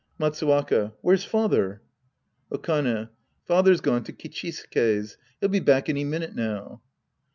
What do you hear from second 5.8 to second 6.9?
any minute now.